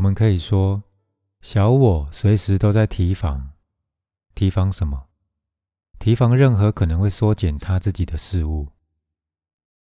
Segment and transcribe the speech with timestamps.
[0.00, 0.82] 我们可以说，
[1.42, 3.50] 小我随时都在提防，
[4.34, 5.08] 提防什么？
[5.98, 8.68] 提防任何可能会缩减他自己的事物。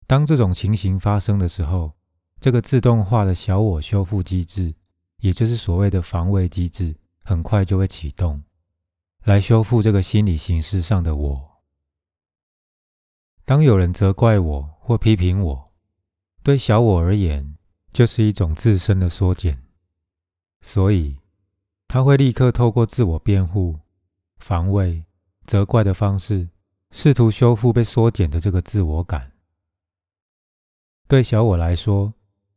[0.06, 1.94] 当这种情形发生的时候，
[2.38, 4.76] 这个自动化的小我修复机制，
[5.18, 6.94] 也就是所谓的防卫机制，
[7.24, 8.44] 很快就会启动，
[9.24, 11.62] 来修复这个心理形式上的我。
[13.44, 15.72] 当有人责怪我或批评我，
[16.44, 17.56] 对小我而言，
[17.92, 19.65] 就是一种自身的缩减，
[20.60, 21.16] 所以
[21.88, 23.78] 他会立刻透过自我辩护、
[24.38, 25.02] 防卫。
[25.46, 26.48] 责怪的方式，
[26.90, 29.30] 试图修复被缩减的这个自我感。
[31.06, 32.12] 对小我来说，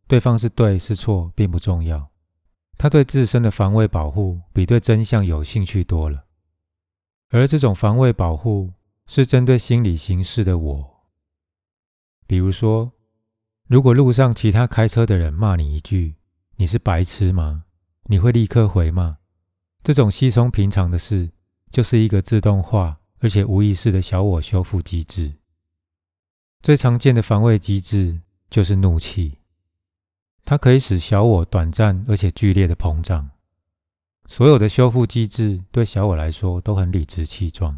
[0.07, 2.09] 对方是对是错并不重要，
[2.79, 6.25] 他对自身的防卫保护比对真相有兴趣多了。
[7.29, 8.73] 而这种防卫保护
[9.05, 11.03] 是针对心理形式的我。
[12.25, 12.91] 比如说，
[13.67, 16.15] 如果路上其他开车的人骂你一句
[16.57, 17.65] “你是白痴吗”，
[18.09, 19.17] 你会立刻回骂。
[19.81, 21.31] 这种稀松平常的事。
[21.71, 25.35] 就是一个自动化而且无意识的小我修复机制。
[26.63, 29.37] 最常见的防卫机制就是怒气，
[30.43, 33.29] 它可以使小我短暂而且剧烈的膨胀。
[34.25, 37.77] 所有的修复机制对小我来说都很理直气壮，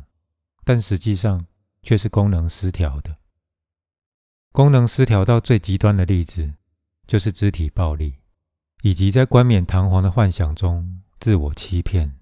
[0.64, 1.46] 但实际上
[1.84, 3.18] 却是功能失调的。
[4.54, 6.54] 功能失调到最极端的例子，
[7.06, 8.16] 就是肢体暴力，
[8.82, 12.18] 以及在冠冕堂皇的幻想中自我欺骗。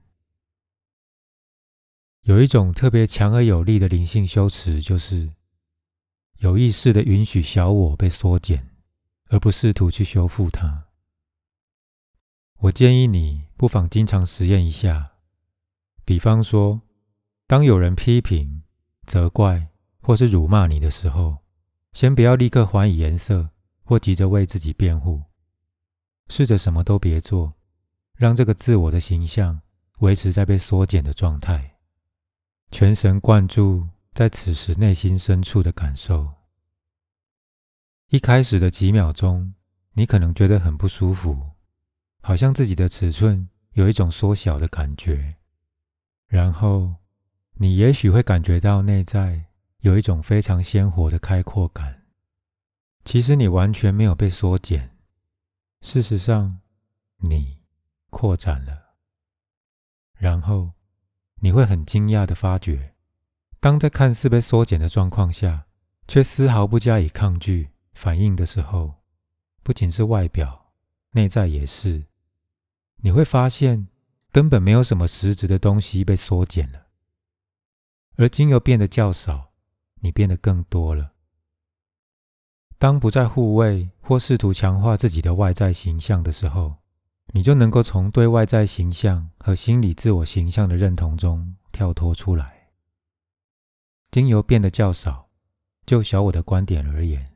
[2.24, 5.32] 有一种特别强而有力的灵性修持，就是
[6.40, 8.64] 有意识的允许小我被缩减，
[9.30, 10.86] 而不试图去修复它。
[12.60, 15.12] 我建议你不妨经常实验一下，
[16.04, 16.82] 比方说，
[17.48, 18.64] 当有人批评、
[19.08, 19.70] 责怪
[20.02, 21.38] 或是辱骂你的时候，
[21.94, 23.50] 先不要立刻还以颜色
[23.84, 25.24] 或急着为自己辩护，
[26.30, 27.54] 试着什么都别做，
[28.16, 29.62] 让这个自我的形象
[30.00, 31.76] 维持在被缩减的状态。
[32.72, 36.30] 全神贯注在此时内心深处的感受。
[38.10, 39.54] 一开始的几秒钟，
[39.94, 41.52] 你可能觉得很不舒服，
[42.22, 45.36] 好像自己的尺寸有一种缩小的感觉。
[46.28, 46.96] 然后，
[47.56, 49.46] 你也许会感觉到内在
[49.82, 52.04] 有一种非常鲜活的开阔感。
[53.04, 54.96] 其实你完全没有被缩减，
[55.82, 56.60] 事实上，
[57.18, 57.60] 你
[58.10, 58.96] 扩展了。
[60.18, 60.72] 然后。
[61.42, 62.96] 你会很惊讶的发觉，
[63.62, 65.68] 当在看似被缩减的状况下，
[66.06, 68.96] 却丝毫不加以抗拒反应的时候，
[69.64, 70.74] 不仅是外表，
[71.12, 72.08] 内在也是。
[72.98, 73.88] 你会发现，
[74.34, 76.88] 根本没有什么实质的东西被缩减了，
[78.18, 79.54] 而精油变得较少，
[80.02, 81.14] 你变得更多了。
[82.80, 86.78] 当不再护卫或试图强化自己的外在形象的时候。
[87.32, 92.70] 你就能够从对外在形象和心理自我形象的认同中跳脱出来。
[94.10, 95.30] 精油变得较少，
[95.86, 97.36] 就小我的观点而言，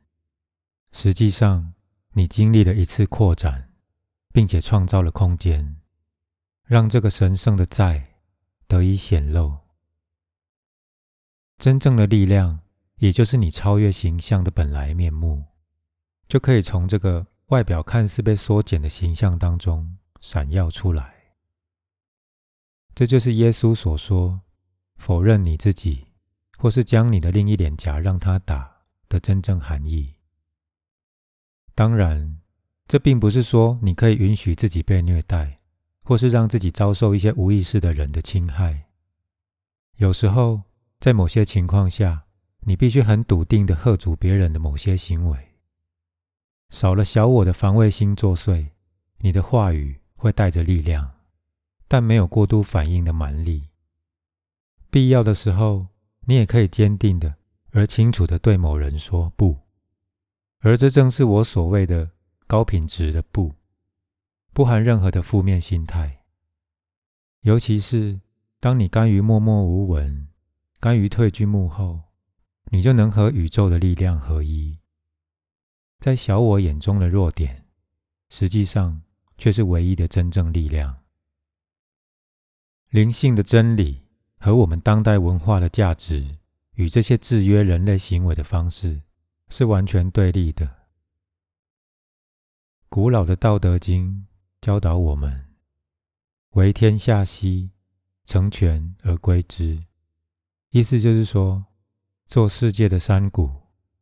[0.90, 1.74] 实际上
[2.14, 3.70] 你经历了一次扩展，
[4.32, 5.76] 并且创造了空间，
[6.64, 8.14] 让这个神圣的在
[8.66, 9.58] 得以显露。
[11.56, 12.58] 真正的力量，
[13.04, 15.44] 也就是你超越形象的本来面目，
[16.26, 17.26] 就可以从这个。
[17.48, 21.14] 外表看似被缩减的形象当中闪耀出来，
[22.94, 24.40] 这就是耶稣所说
[24.96, 26.06] “否认你自己，
[26.56, 28.78] 或是将你的另一脸颊让他打”
[29.10, 30.14] 的真正含义。
[31.74, 32.40] 当然，
[32.88, 35.60] 这并不是说你可以允许自己被虐待，
[36.02, 38.86] 或是让自己遭受一些无意识的人的侵害。
[39.96, 40.62] 有时候，
[40.98, 42.23] 在某些情况下，
[42.66, 45.38] 你必须很笃定的喝阻别人的某些行为。
[46.70, 48.70] 少了小我的防卫心作祟，
[49.18, 51.12] 你的话语会带着力量，
[51.86, 53.68] 但没有过度反应的蛮力。
[54.90, 55.86] 必要的时候，
[56.26, 57.34] 你也可以坚定的
[57.72, 59.58] 而清楚的对某人说不，
[60.60, 62.10] 而这正是我所谓的
[62.46, 63.54] 高品质的不，
[64.52, 66.22] 不含任何的负面心态。
[67.42, 68.20] 尤其是
[68.58, 70.28] 当你甘于默默无闻，
[70.80, 72.00] 甘于退居幕后，
[72.70, 74.78] 你就能和宇宙的力量合一。
[76.00, 77.66] 在小我眼中的弱点，
[78.28, 79.02] 实际上
[79.38, 81.02] 却是唯一的真正力量。
[82.90, 84.02] 灵性的真理
[84.38, 86.38] 和我们当代文化的价值
[86.74, 89.02] 与这些制约人类行为的方式
[89.48, 90.88] 是完全对立的。
[92.88, 94.26] 古老的《道德经》
[94.64, 95.46] 教导我们
[96.54, 97.70] ：“为天下溪，
[98.24, 99.84] 成全而归之。”
[100.70, 101.64] 意思就是说，
[102.26, 103.50] 做世界的山谷，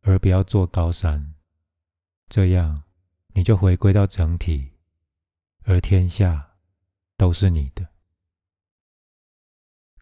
[0.02, 1.34] 而不要做高山。
[2.28, 2.84] 这样，
[3.34, 4.72] 你就回归到整体，
[5.64, 6.56] 而天下
[7.16, 7.88] 都是你的。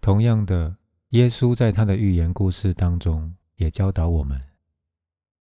[0.00, 0.76] 同样的，
[1.10, 4.40] 耶稣在他的寓言故事当中也教导我们：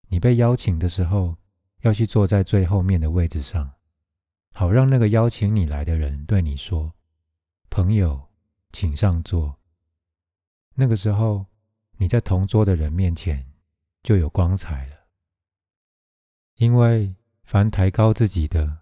[0.09, 1.37] 你被邀请的时候，
[1.81, 3.73] 要去坐在最后面的位置上，
[4.53, 6.95] 好让那个邀请你来的人对你说
[7.69, 8.29] ：“朋友，
[8.73, 9.59] 请上座。”
[10.77, 11.47] 那个时候，
[11.99, 13.53] 你在同桌的人面前
[14.03, 14.97] 就有光彩了，
[16.57, 18.79] 因为凡抬高自己的，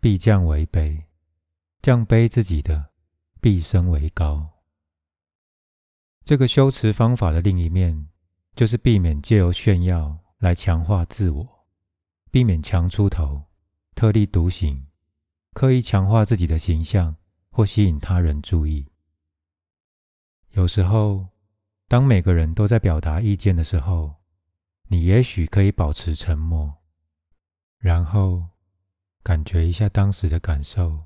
[0.00, 1.04] 必降为卑；
[1.80, 2.92] 降卑自己的，
[3.40, 4.48] 必升为高。
[6.24, 8.08] 这个修辞方法的另一面，
[8.54, 11.66] 就是避免借由炫耀来强化自我，
[12.30, 13.42] 避免强出头、
[13.96, 14.86] 特立独行，
[15.52, 17.16] 刻意强化自己的形象
[17.50, 18.86] 或吸引他人注意。
[20.52, 21.26] 有时候，
[21.92, 24.14] 当每个人都在表达意见的时候，
[24.88, 26.74] 你也许可以保持沉默，
[27.76, 28.42] 然后
[29.22, 31.04] 感觉一下当时的感受。